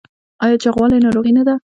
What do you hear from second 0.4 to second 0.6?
ایا